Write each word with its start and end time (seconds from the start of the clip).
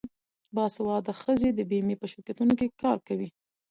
باسواده 0.55 1.11
ښځې 1.21 1.49
د 1.53 1.59
بیمې 1.69 1.95
په 2.01 2.05
شرکتونو 2.11 2.53
کې 2.59 2.75
کار 2.81 2.97
کوي. 3.07 3.29